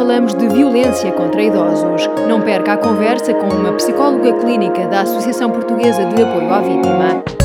[0.00, 2.08] falamos de violência contra idosos.
[2.26, 7.39] Não perca a conversa com uma psicóloga clínica da Associação Portuguesa de Apoio à Vítima.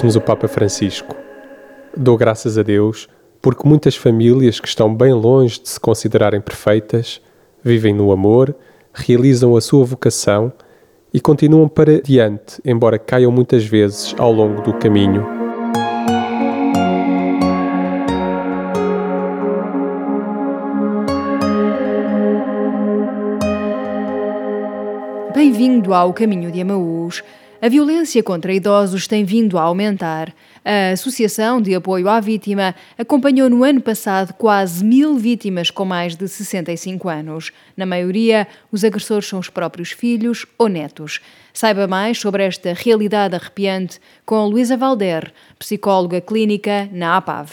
[0.00, 1.14] Diz-nos o Papa Francisco:
[1.94, 3.06] Dou graças a Deus
[3.42, 7.20] porque muitas famílias que estão bem longe de se considerarem perfeitas
[7.62, 8.56] vivem no amor,
[8.94, 10.50] realizam a sua vocação
[11.12, 15.26] e continuam para diante, embora caiam muitas vezes ao longo do caminho.
[25.34, 27.22] Bem-vindo ao Caminho de Amaús.
[27.62, 30.34] A violência contra idosos tem vindo a aumentar.
[30.64, 36.16] A Associação de Apoio à Vítima acompanhou no ano passado quase mil vítimas com mais
[36.16, 37.52] de 65 anos.
[37.76, 41.20] Na maioria, os agressores são os próprios filhos ou netos.
[41.52, 47.50] Saiba mais sobre esta realidade arrepiante com Luísa Valder, psicóloga clínica na APAV.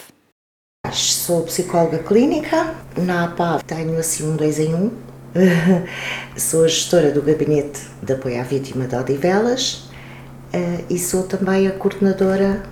[0.90, 4.90] Sou psicóloga clínica, na APAV tenho assim um dois em um.
[6.38, 9.87] Sou gestora do Gabinete de Apoio à Vítima de Odivelas
[10.90, 12.64] e sou também a coordenadora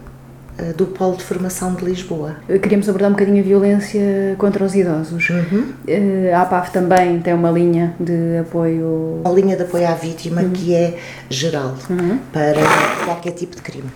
[0.60, 2.38] uh, do Polo de Formação de Lisboa.
[2.48, 5.30] Queríamos abordar um bocadinho a violência contra os idosos.
[5.30, 5.74] Uhum.
[5.88, 9.22] Uh, a APAF também tem uma linha de apoio.
[9.24, 10.52] Uma linha de apoio à vítima uhum.
[10.52, 10.98] que é
[11.30, 12.20] geral uhum.
[12.32, 12.62] para
[13.06, 13.90] qualquer tipo de crime.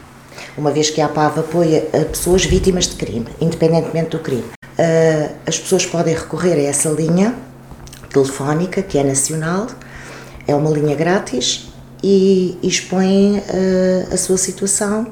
[0.58, 4.46] Uma vez que a APAV apoia pessoas vítimas de crime, independentemente do crime.
[5.46, 7.34] as pessoas podem recorrer a essa linha
[8.10, 9.68] telefónica, que é nacional,
[10.48, 11.69] é uma linha grátis
[12.04, 15.08] e expõem uh, a sua situação.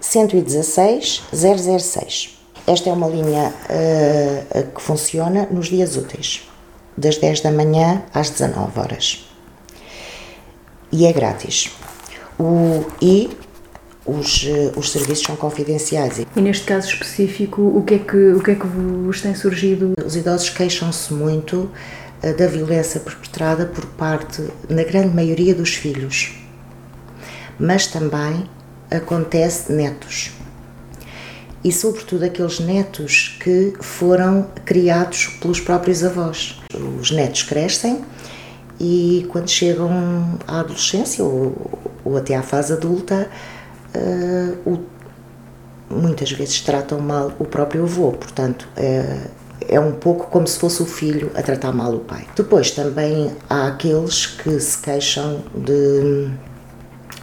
[0.00, 2.38] 116 006.
[2.66, 6.48] Esta é uma linha uh, que funciona nos dias úteis,
[6.96, 9.26] das 10 da manhã às 19 horas.
[10.92, 11.70] E é grátis.
[12.38, 13.30] O, e
[14.06, 16.24] os, eh, os serviços são confidenciais.
[16.34, 19.94] E neste caso específico, o que é que, o que, é que vos tem surgido?
[20.04, 26.34] Os idosos queixam-se muito eh, da violência perpetrada por parte, na grande maioria, dos filhos.
[27.58, 28.48] Mas também
[28.90, 30.32] acontece netos.
[31.64, 36.60] E, sobretudo, aqueles netos que foram criados pelos próprios avós.
[37.00, 38.04] Os netos crescem
[38.78, 41.54] e, quando chegam à adolescência ou,
[42.04, 43.28] ou até à fase adulta,
[43.94, 44.84] uh, o,
[45.92, 48.12] muitas vezes tratam mal o próprio avô.
[48.12, 49.30] Portanto, uh,
[49.68, 52.26] é um pouco como se fosse o filho a tratar mal o pai.
[52.36, 56.30] Depois também há aqueles que se queixam de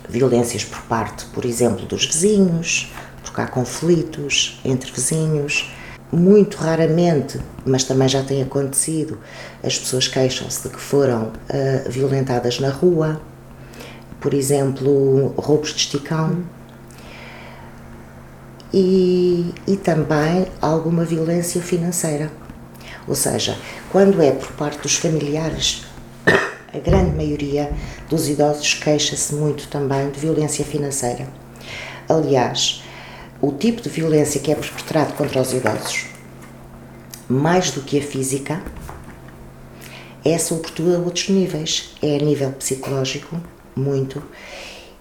[0.09, 2.91] violências por parte, por exemplo, dos vizinhos,
[3.23, 5.71] porque há conflitos entre vizinhos.
[6.11, 9.17] Muito raramente, mas também já tem acontecido,
[9.63, 13.19] as pessoas queixam-se de que foram uh, violentadas na rua,
[14.21, 16.43] por exemplo, roubos de esticão.
[18.73, 22.31] E, e também alguma violência financeira
[23.07, 23.57] ou seja,
[23.91, 25.83] quando é por parte dos familiares,
[26.73, 27.71] a grande maioria
[28.09, 31.27] dos idosos queixa-se muito também de violência financeira.
[32.07, 32.83] Aliás,
[33.41, 36.05] o tipo de violência que é perpetrado contra os idosos,
[37.27, 38.61] mais do que a física,
[40.23, 41.95] é sobretudo a outros níveis.
[42.01, 43.37] É a nível psicológico,
[43.75, 44.23] muito,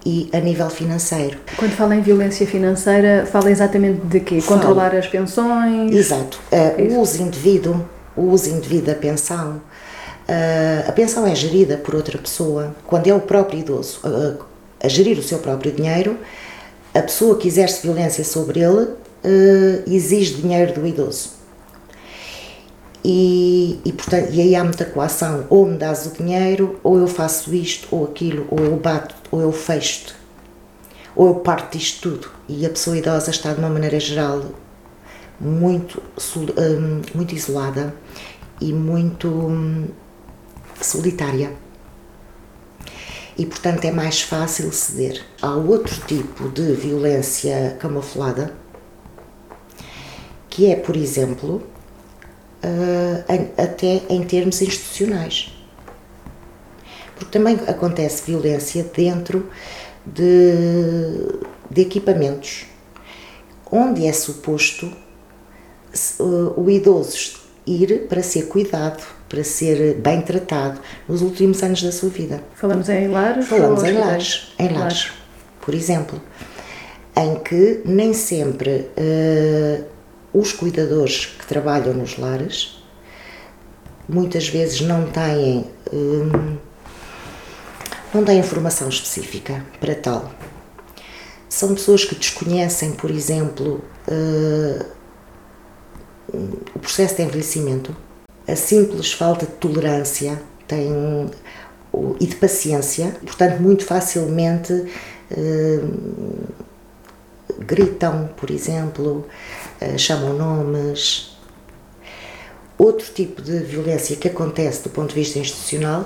[0.05, 1.39] e a nível financeiro.
[1.57, 4.41] Quando fala em violência financeira, fala exatamente de quê?
[4.41, 4.61] Fala.
[4.61, 5.95] Controlar as pensões?
[5.95, 6.41] Exato.
[6.51, 9.61] Uh, o uso indevido, o uso indevido da pensão.
[10.29, 12.75] Uh, a pensão é gerida por outra pessoa.
[12.87, 14.43] Quando é o próprio idoso uh,
[14.83, 16.17] a gerir o seu próprio dinheiro,
[16.95, 18.89] a pessoa que exerce violência sobre ele
[19.87, 21.42] exige dinheiro do idoso.
[23.05, 27.09] E, e, portanto, e aí há muita coação, ou me dás o dinheiro, ou eu
[27.09, 30.23] faço isto, ou aquilo, ou eu bato, ou eu fecho
[31.15, 32.31] ou eu parto disto tudo.
[32.49, 34.43] E a pessoa idosa está, de uma maneira geral,
[35.41, 36.03] muito,
[36.37, 37.95] hum, muito isolada
[38.61, 39.89] e muito hum,
[40.81, 41.53] solitária.
[43.37, 45.25] E, portanto, é mais fácil ceder.
[45.41, 48.55] Há outro tipo de violência camuflada,
[50.51, 51.63] que é, por exemplo,
[53.57, 55.53] até em termos institucionais.
[57.15, 59.49] Porque também acontece violência dentro
[60.05, 61.29] de,
[61.71, 62.67] de equipamentos,
[63.71, 64.87] onde é suposto
[66.19, 71.93] uh, o idoso ir para ser cuidado, para ser bem tratado nos últimos anos da
[71.93, 72.43] sua vida.
[72.55, 73.47] Falamos em lares?
[73.47, 75.13] Falamos em lares, em lares,
[75.61, 76.21] por exemplo.
[77.15, 79.92] em que nem sempre uh,
[80.33, 82.83] os cuidadores que trabalham nos lares
[84.09, 86.57] muitas vezes não têm um,
[88.15, 90.33] não têm formação específica para tal.
[91.49, 94.87] São pessoas que desconhecem, por exemplo, uh,
[96.75, 97.95] o processo de envelhecimento,
[98.47, 101.31] a simples falta de tolerância tem,
[102.21, 106.53] e de paciência, portanto, muito facilmente uh,
[107.61, 109.27] gritam, por exemplo,
[109.99, 111.37] chamam nomes.
[112.79, 116.05] Outro tipo de violência que acontece do ponto de vista institucional,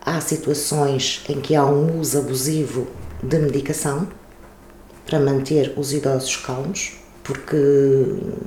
[0.00, 2.86] há situações em que há um uso abusivo
[3.22, 4.08] de medicação
[5.06, 6.92] para manter os idosos calmos,
[7.22, 7.56] porque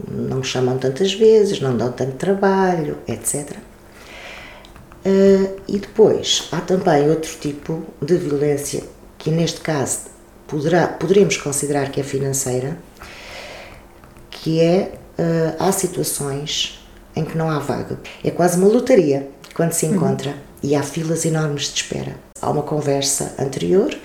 [0.10, 3.58] não chamam tantas vezes, não dão tanto trabalho, etc.
[5.06, 8.84] Uh, e depois há também outro tipo de violência
[9.18, 10.02] que neste caso
[10.48, 12.78] poderá, poderíamos considerar que é financeira,
[14.42, 16.80] que é uh, há situações
[17.16, 18.00] em que não há vaga.
[18.24, 19.96] É quase uma lotaria quando se uhum.
[19.96, 20.38] encontra uhum.
[20.64, 22.16] e há filas enormes de espera.
[22.42, 23.96] Há uma conversa anterior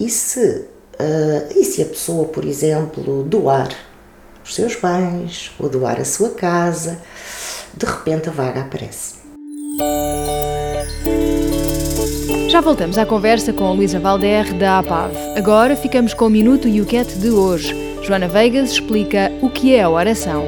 [0.00, 3.68] e se, uh, e se a pessoa, por exemplo, doar
[4.44, 6.98] os seus bens ou doar a sua casa,
[7.76, 9.16] de repente a vaga aparece.
[12.48, 15.12] Já voltamos à conversa com a Luísa Valder da APAV.
[15.36, 17.85] Agora ficamos com o Minuto e o Cat de hoje.
[18.06, 20.44] Joana Veigas explica o que é a oração.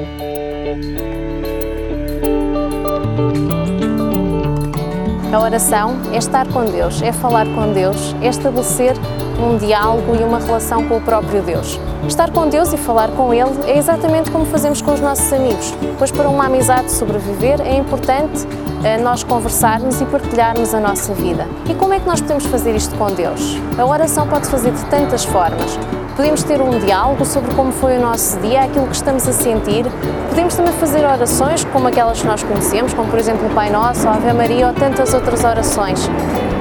[5.33, 8.93] A oração é estar com Deus, é falar com Deus, é estabelecer
[9.41, 11.79] um diálogo e uma relação com o próprio Deus.
[12.07, 15.73] Estar com Deus e falar com Ele é exatamente como fazemos com os nossos amigos,
[15.97, 18.47] pois para uma amizade sobreviver é importante
[18.83, 21.47] eh, nós conversarmos e partilharmos a nossa vida.
[21.69, 23.57] E como é que nós podemos fazer isto com Deus?
[23.77, 25.77] A oração pode fazer de tantas formas.
[26.15, 29.85] Podemos ter um diálogo sobre como foi o nosso dia, aquilo que estamos a sentir.
[30.27, 34.07] Podemos também fazer orações como aquelas que nós conhecemos, como por exemplo o Pai Nosso,
[34.07, 36.09] a Ave Maria ou tantas outras orações.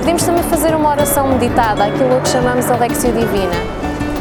[0.08, 3.52] Podemos também fazer uma oração meditada, aquilo que chamamos Alexio Divina.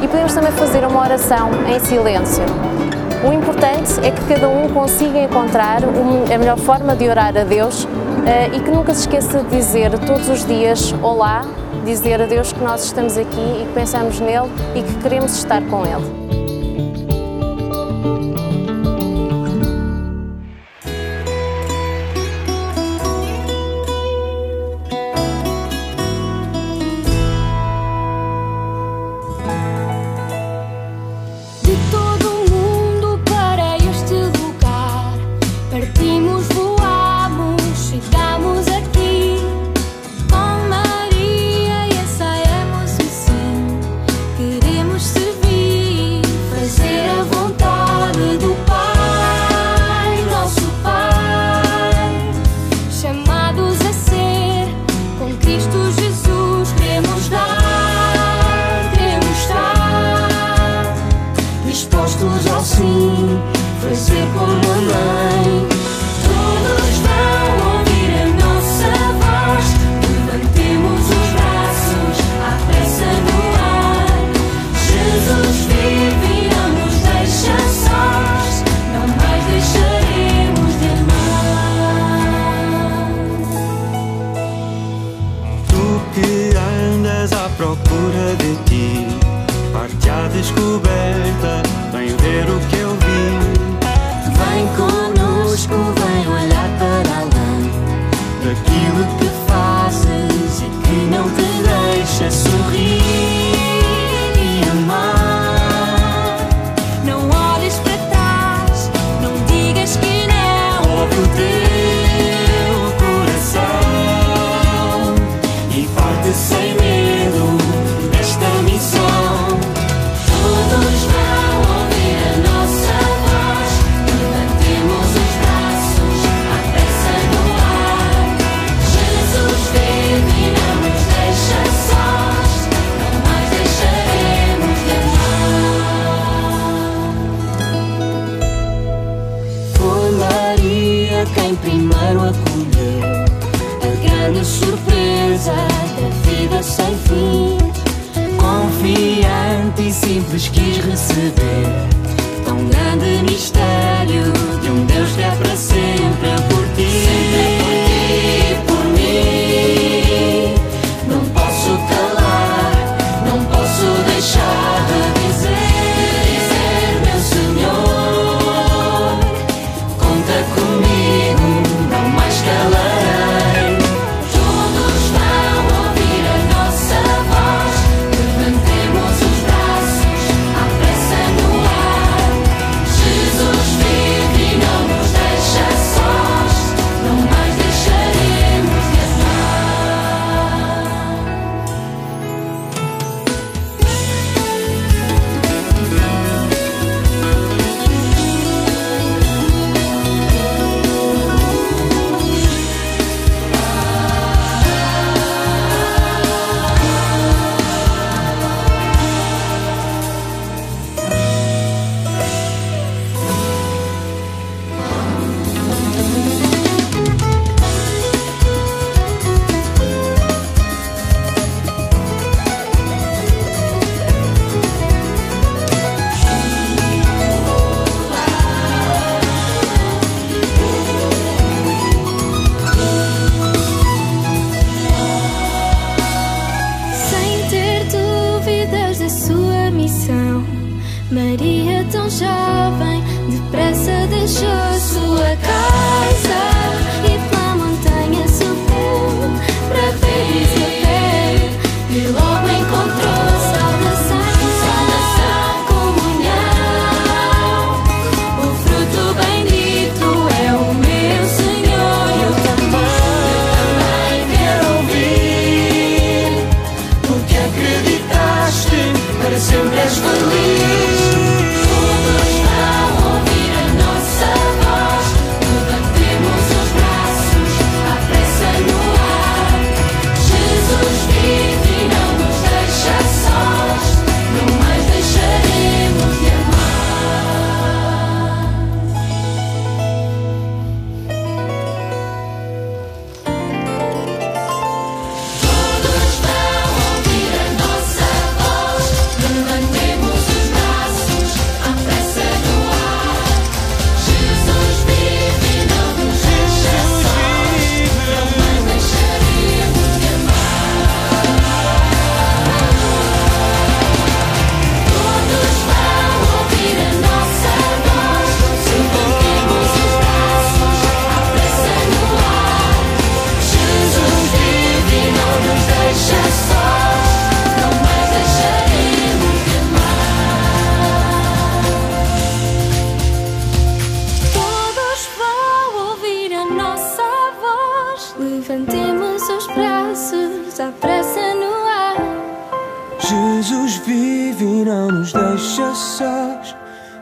[0.03, 2.43] E podemos também fazer uma oração em silêncio.
[3.25, 7.87] O importante é que cada um consiga encontrar a melhor forma de orar a Deus
[8.25, 11.45] eh, e que nunca se esqueça de dizer todos os dias Olá,
[11.85, 15.61] dizer a Deus que nós estamos aqui e que pensamos nele e que queremos estar
[15.69, 16.26] com Ele.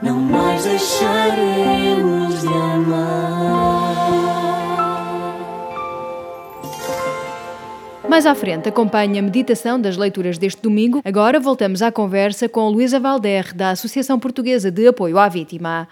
[0.06, 3.96] Não mais deixaremos de amar.
[8.08, 11.02] Mais à frente, acompanhe a meditação das leituras deste domingo.
[11.04, 15.88] Agora voltamos à conversa com Luísa Valder, da Associação Portuguesa de Apoio à Vítima.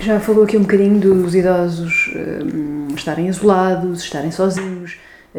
[0.00, 4.96] Já falou aqui um bocadinho dos idosos um, estarem isolados, estarem sozinhos,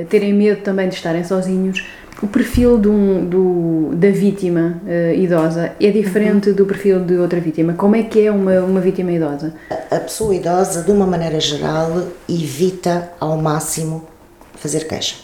[0.10, 1.86] terem medo também de estarem sozinhos.
[2.22, 6.56] O perfil um, do, da vítima uh, idosa é diferente uhum.
[6.56, 7.74] do perfil de outra vítima.
[7.74, 9.54] Como é que é uma, uma vítima idosa?
[9.92, 14.08] A pessoa idosa, de uma maneira geral, evita ao máximo
[14.56, 15.16] fazer queixa.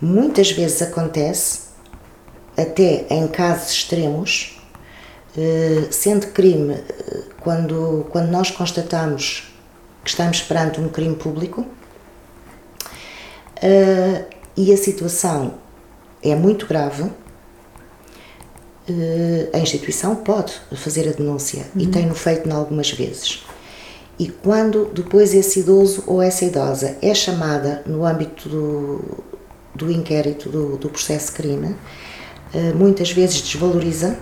[0.00, 1.60] Muitas vezes acontece,
[2.56, 4.60] até em casos extremos,
[5.36, 9.52] uh, sendo crime, uh, quando, quando nós constatamos
[10.02, 11.64] que estamos perante um crime público,
[14.56, 15.54] e a situação
[16.22, 17.10] é muito grave,
[18.88, 21.82] eh, a instituição pode fazer a denúncia uhum.
[21.82, 23.44] e tem-no feito em algumas vezes.
[24.18, 29.00] E quando depois esse idoso ou essa idosa é chamada no âmbito do,
[29.74, 31.74] do inquérito do, do processo crime,
[32.54, 34.16] eh, muitas vezes desvaloriza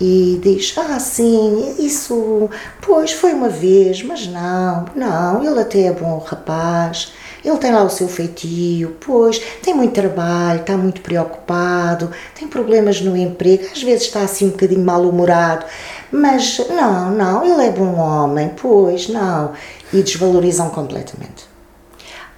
[0.00, 2.48] e diz: Ah, sim, isso,
[2.80, 7.12] pois foi uma vez, mas não, não, ele até é bom rapaz,
[7.44, 13.00] ele tem lá o seu feitio, pois tem muito trabalho, está muito preocupado, tem problemas
[13.00, 15.64] no emprego, às vezes está assim um bocadinho mal-humorado,
[16.10, 19.52] mas não, não, ele é bom homem, pois não.
[19.92, 21.46] E desvalorizam completamente.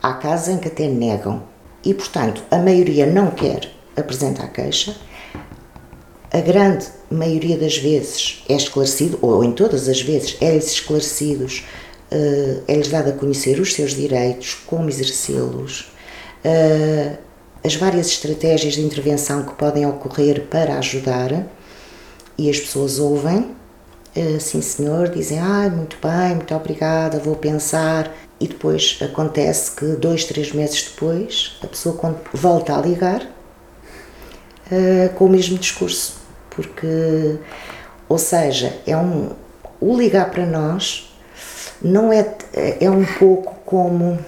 [0.03, 1.43] Há casos em que até negam
[1.85, 4.97] e, portanto, a maioria não quer apresentar queixa.
[6.33, 11.65] A grande maioria das vezes é esclarecido, ou em todas as vezes, é-lhes esclarecidos
[12.67, 15.93] é-lhes dado a conhecer os seus direitos, como exercê-los,
[16.45, 17.17] uh,
[17.65, 21.47] as várias estratégias de intervenção que podem ocorrer para ajudar
[22.37, 23.55] e as pessoas ouvem,
[24.17, 29.85] uh, sim senhor, dizem, ah, muito bem, muito obrigada, vou pensar, e depois acontece que
[29.97, 33.37] dois, três meses depois a pessoa volta a ligar
[35.17, 36.15] com o mesmo discurso,
[36.49, 37.39] porque,
[38.09, 39.31] ou seja, é um,
[39.81, 41.10] o ligar para nós
[41.83, 42.37] não é,
[42.81, 44.19] é um pouco como.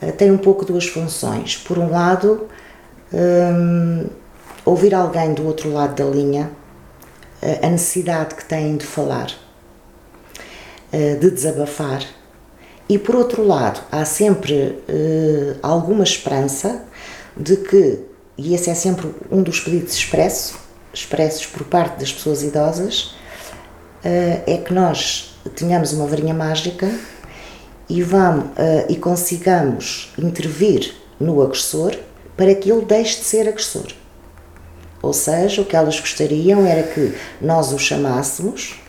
[0.00, 1.56] Eh, tem um pouco duas funções.
[1.56, 2.48] Por um lado,
[3.12, 4.06] hum,
[4.64, 6.50] ouvir alguém do outro lado da linha,
[7.40, 9.32] eh, a necessidade que têm de falar,
[10.92, 12.02] eh, de desabafar.
[12.88, 14.78] E por outro lado, há sempre
[15.62, 16.84] alguma esperança
[17.34, 18.00] de que,
[18.36, 20.58] e esse é sempre um dos pedidos expresso,
[20.92, 23.14] expressos por parte das pessoas idosas,
[24.04, 26.90] é que nós tenhamos uma varinha mágica
[27.88, 31.96] e, vamos, uh, e consigamos intervir no agressor
[32.36, 33.86] para que ele deixe de ser agressor.
[35.02, 38.80] Ou seja, o que elas gostariam era que nós o chamássemos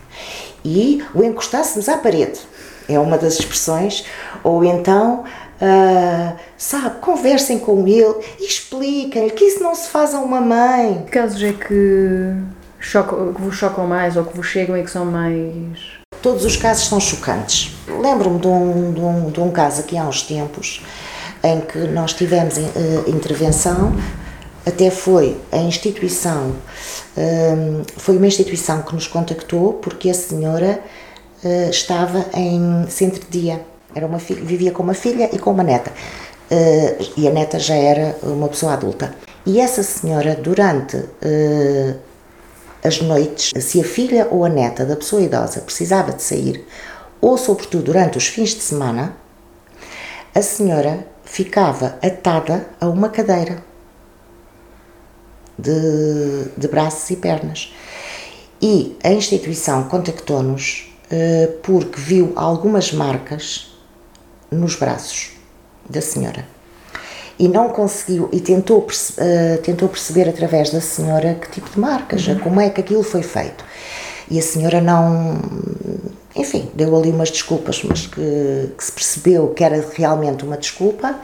[0.64, 2.40] e o encostássemos à parede.
[2.88, 4.06] É uma das expressões.
[4.44, 10.20] Ou então, uh, sabe, conversem com ele e expliquem-lhe que isso não se faz a
[10.20, 11.04] uma mãe.
[11.06, 12.36] Que casos é que,
[12.80, 16.56] chocam, que vos chocam mais ou que vos chegam e que são mais Todos os
[16.56, 17.76] casos são chocantes.
[17.86, 20.82] Lembro-me de um, de, um, de um caso aqui há uns tempos
[21.44, 23.94] em que nós tivemos uh, intervenção,
[24.66, 26.52] até foi a instituição,
[27.18, 30.80] uh, foi uma instituição que nos contactou porque a senhora
[31.44, 33.60] uh, estava em centro-dia.
[33.94, 35.92] Era uma vivia com uma filha e com uma neta.
[37.18, 39.14] e a neta já era uma pessoa adulta.
[39.46, 41.04] E essa senhora, durante
[42.84, 46.66] as noites, se a filha ou a neta da pessoa idosa precisava de sair,
[47.22, 49.16] ou sobretudo durante os fins de semana,
[50.36, 53.64] a senhora ficava atada a uma cadeira
[55.58, 57.74] de, de braços e pernas.
[58.62, 63.74] E a instituição contactou-nos uh, porque viu algumas marcas
[64.52, 65.32] nos braços
[65.90, 66.46] da senhora
[67.40, 72.28] e não conseguiu e tentou, uh, tentou perceber através da senhora que tipo de marcas,
[72.28, 72.40] uhum.
[72.40, 73.64] como é que aquilo foi feito.
[74.30, 75.38] E a senhora não,
[76.36, 81.20] enfim, deu ali umas desculpas, mas que, que se percebeu que era realmente uma desculpa.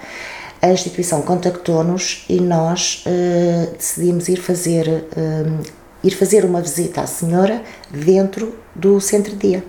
[0.62, 5.64] A instituição contactou-nos e nós uh, decidimos ir fazer, uh,
[6.04, 9.64] ir fazer uma visita à senhora dentro do centro-dia.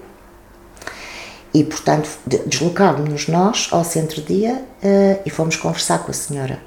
[1.52, 6.60] E, portanto, deslocámos-nos nós ao centro-dia uh, e fomos conversar com a senhora.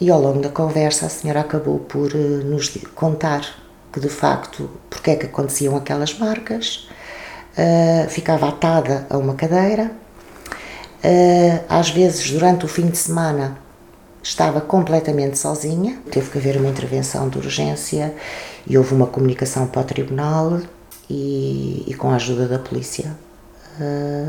[0.00, 3.44] E ao longo da conversa, a senhora acabou por uh, nos contar
[3.92, 6.88] que, de facto, porque é que aconteciam aquelas marcas,
[7.58, 9.90] uh, ficava atada a uma cadeira,
[11.66, 13.56] às vezes, durante o fim de semana,
[14.22, 18.14] estava completamente sozinha, teve que haver uma intervenção de urgência
[18.66, 20.60] e houve uma comunicação para o tribunal
[21.08, 23.16] e, e com a ajuda da polícia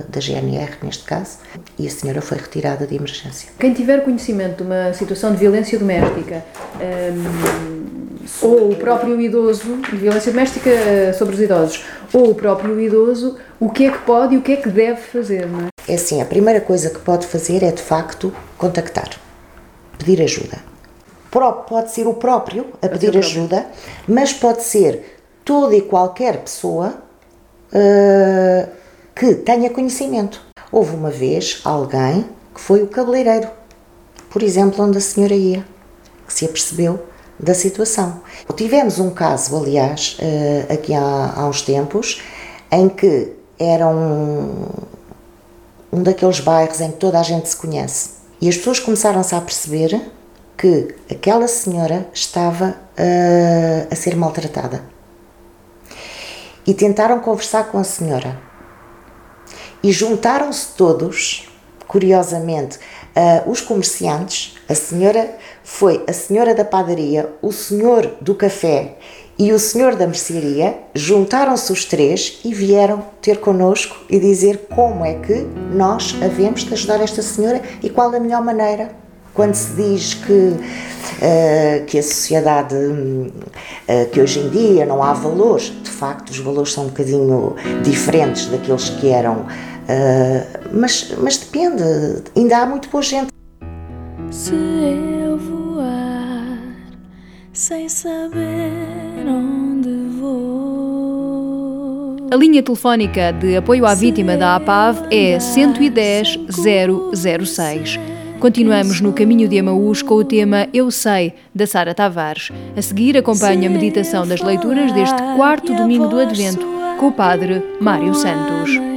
[0.08, 1.38] da GNR neste caso,
[1.77, 3.49] e a senhora foi retirada de emergência.
[3.60, 6.43] Quem tiver conhecimento de uma situação de violência doméstica
[6.80, 8.01] um,
[8.41, 13.38] ou o próprio idoso, de violência doméstica uh, sobre os idosos, ou o próprio idoso,
[13.60, 15.67] o que é que pode e o que é que deve fazer, não é?
[15.88, 19.10] É assim, a primeira coisa que pode fazer é de facto contactar,
[19.97, 20.60] pedir ajuda.
[21.30, 23.65] Pode ser o próprio a pedir ajuda,
[24.08, 26.95] mas pode ser toda e qualquer pessoa
[27.73, 28.81] uh,
[29.15, 30.41] que tenha conhecimento.
[30.71, 33.50] Houve uma vez alguém que foi o cabeleireiro,
[34.30, 35.65] por exemplo, onde a senhora ia,
[36.26, 37.00] que se apercebeu
[37.39, 38.21] da situação.
[38.56, 42.21] Tivemos um caso, aliás, uh, aqui há, há uns tempos,
[42.71, 44.65] em que era um,
[45.91, 48.21] um daqueles bairros em que toda a gente se conhece.
[48.39, 50.12] E as pessoas começaram-se a perceber
[50.58, 54.84] que aquela senhora estava uh, a ser maltratada.
[56.65, 58.50] E tentaram conversar com a senhora.
[59.84, 61.50] E juntaram-se todos,
[61.88, 62.78] curiosamente,
[63.15, 68.96] uh, os comerciantes, a senhora foi a senhora da padaria, o senhor do café
[69.38, 75.04] e o senhor da mercearia juntaram-se os três e vieram ter connosco e dizer como
[75.04, 78.91] é que nós havemos de ajudar esta senhora e qual a melhor maneira.
[79.34, 85.13] Quando se diz que, uh, que a sociedade, uh, que hoje em dia não há
[85.13, 89.48] valores, de facto os valores são um bocadinho diferentes daqueles que eram,
[89.84, 91.84] uh, mas, mas depende,
[92.36, 93.32] ainda há muito boa gente.
[94.30, 96.58] Se eu voar
[97.54, 99.89] sem saber onde
[100.20, 101.41] vou.
[102.32, 106.39] A linha telefónica de apoio à vítima da APAV é 110
[107.13, 108.00] 006.
[108.39, 112.50] Continuamos no caminho de Amaús com o tema Eu Sei, da Sara Tavares.
[112.76, 116.65] A seguir, acompanha a meditação das leituras deste quarto domingo do Advento
[116.98, 118.90] com o Padre Mário Santos.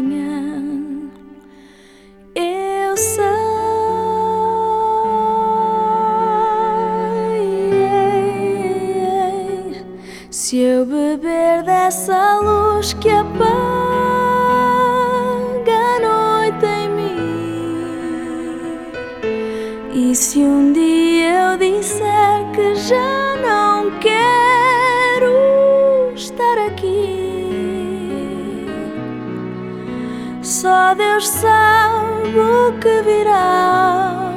[30.64, 34.32] Só Deus sabe o que virá,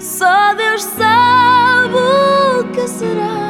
[0.00, 3.42] só Deus sabe o que será.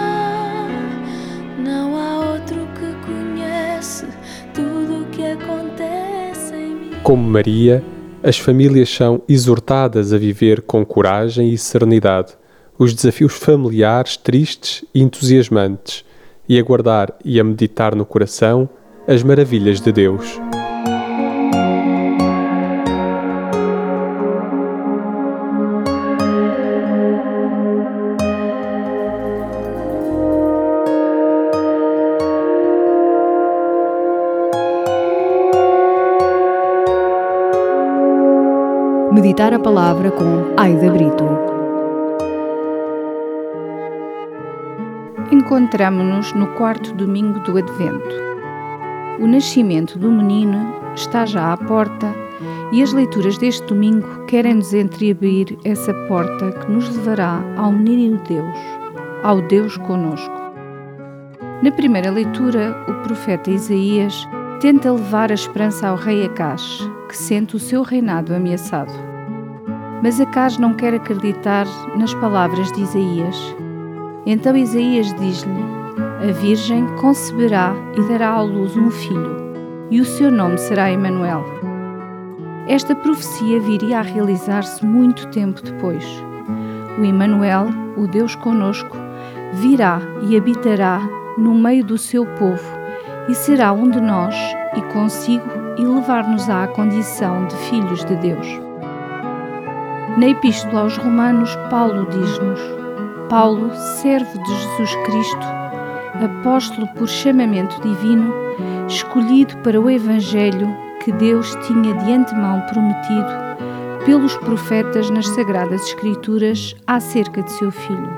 [7.04, 7.84] Como Maria,
[8.20, 12.34] as famílias são exortadas a viver com coragem e serenidade
[12.76, 16.04] os desafios familiares tristes e entusiasmantes
[16.48, 18.68] e a guardar e a meditar no coração
[19.06, 20.40] as maravilhas de Deus.
[39.32, 41.24] Meditar a Palavra com Aida Brito.
[45.30, 48.14] Encontramo-nos no quarto domingo do Advento.
[49.18, 52.14] O nascimento do menino está já à porta
[52.72, 58.20] e as leituras deste domingo querem nos entreabrir essa porta que nos levará ao menino
[58.28, 58.58] Deus,
[59.22, 60.42] ao Deus conosco.
[61.62, 64.28] Na primeira leitura, o profeta Isaías
[64.60, 69.11] tenta levar a esperança ao rei Acás, que sente o seu reinado ameaçado.
[70.02, 71.64] Mas Acás não quer acreditar
[71.96, 73.54] nas palavras de Isaías.
[74.26, 75.62] Então Isaías diz-lhe:
[76.28, 79.54] A Virgem conceberá e dará à luz um filho,
[79.90, 81.44] e o seu nome será Emanuel.
[82.66, 86.04] Esta profecia viria a realizar-se muito tempo depois.
[86.98, 88.96] O Emanuel, o Deus conosco,
[89.52, 91.00] virá e habitará
[91.38, 92.82] no meio do seu povo
[93.28, 94.34] e será um de nós
[94.76, 95.44] e consigo
[95.78, 98.71] e levar-nos à condição de filhos de Deus.
[100.18, 102.60] Na Epístola aos Romanos, Paulo diz-nos:
[103.30, 105.46] Paulo, servo de Jesus Cristo,
[106.22, 108.30] apóstolo por chamamento divino,
[108.86, 110.68] escolhido para o Evangelho
[111.02, 118.10] que Deus tinha de antemão prometido pelos profetas nas Sagradas Escrituras acerca de seu Filho.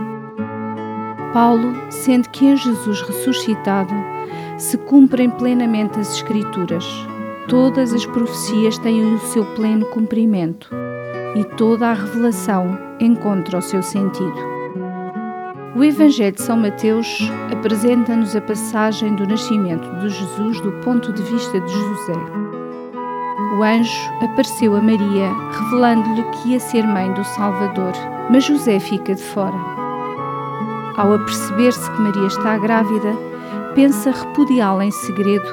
[1.33, 3.94] Paulo, sendo que em Jesus ressuscitado
[4.59, 6.85] se cumprem plenamente as Escrituras,
[7.48, 10.68] todas as profecias têm o seu pleno cumprimento.
[11.35, 14.55] E toda a revelação encontra o seu sentido.
[15.77, 17.18] O Evangelho de São Mateus
[17.51, 22.12] apresenta-nos a passagem do nascimento de Jesus do ponto de vista de José.
[23.59, 27.92] O anjo apareceu a Maria, revelando-lhe que ia ser mãe do Salvador,
[28.31, 29.57] mas José fica de fora.
[30.97, 33.12] Ao aperceber-se que Maria está grávida,
[33.75, 35.47] pensa repudiá-la em segredo,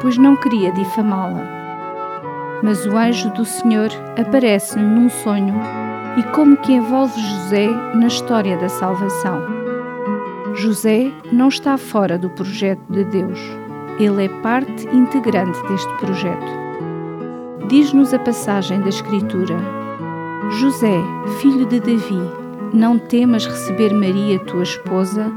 [0.00, 1.57] pois não queria difamá-la.
[2.62, 3.90] Mas o anjo do Senhor
[4.20, 5.54] aparece-lhe num sonho
[6.16, 9.40] e como que envolve José na história da salvação.
[10.54, 13.38] José não está fora do projeto de Deus.
[14.00, 16.68] Ele é parte integrante deste projeto.
[17.68, 19.56] Diz-nos a passagem da Escritura:
[20.50, 21.00] José,
[21.40, 22.20] filho de Davi,
[22.72, 25.30] não temas receber Maria, tua esposa,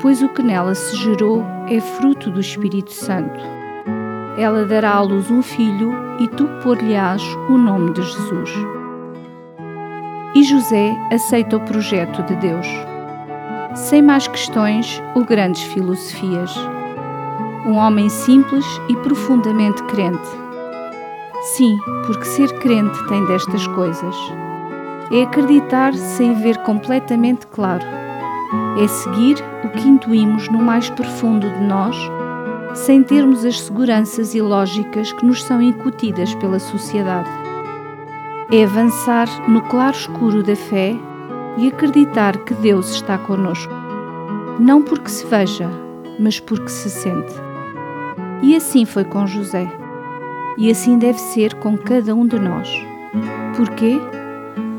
[0.00, 3.61] pois o que nela se gerou é fruto do Espírito Santo.
[4.36, 8.50] Ela dará à luz um filho e tu pôr-lhe-ás o nome de Jesus.
[10.34, 12.66] E José aceita o projeto de Deus
[13.74, 16.54] sem mais questões ou grandes filosofias.
[17.66, 20.28] Um homem simples e profundamente crente.
[21.42, 24.16] Sim, porque ser crente tem destas coisas.
[25.10, 27.84] É acreditar sem ver completamente claro.
[28.78, 31.96] É seguir o que intuímos no mais profundo de nós,
[32.74, 37.28] sem termos as seguranças ilógicas que nos são incutidas pela sociedade.
[38.50, 40.96] É avançar no claro escuro da fé
[41.56, 43.72] e acreditar que Deus está conosco,
[44.58, 45.68] não porque se veja,
[46.18, 47.34] mas porque se sente.
[48.42, 49.70] E assim foi com José.
[50.58, 52.68] E assim deve ser com cada um de nós.
[53.56, 54.00] Porquê?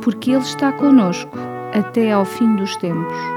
[0.01, 1.37] Porque Ele está conosco
[1.73, 3.32] até ao fim dos tempos.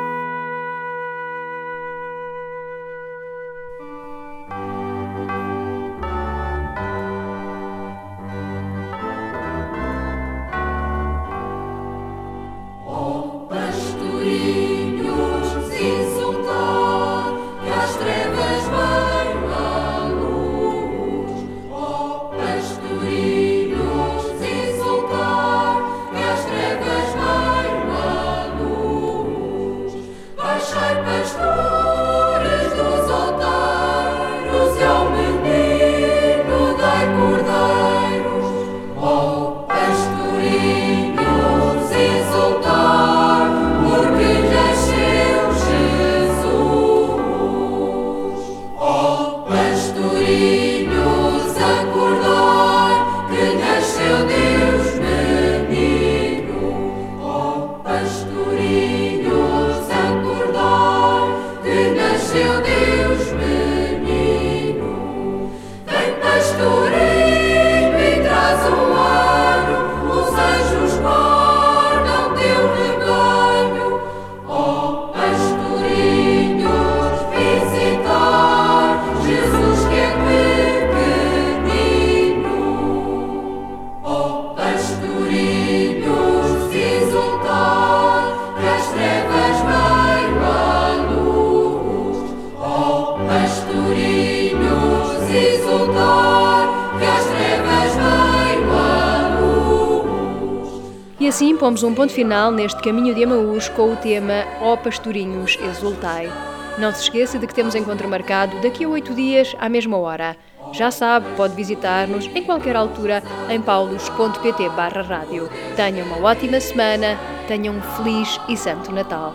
[101.77, 106.33] Pomos um ponto final neste caminho de Amaús com o tema Ó oh Pastorinhos, exultai.
[106.79, 110.37] Não se esqueça de que temos encontro marcado daqui a oito dias, à mesma hora.
[110.73, 115.51] Já sabe, pode visitar-nos em qualquer altura em paulos.pt barra rádio.
[115.75, 119.35] Tenha uma ótima semana, tenha um feliz e santo Natal.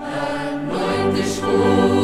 [0.00, 2.00] A noite escura.